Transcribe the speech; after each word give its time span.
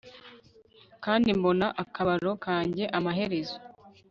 kandi 1.03 1.27
mbona 1.39 1.67
akababaro 1.83 2.31
kanjye 2.45 2.83
amaherezo 2.97 3.57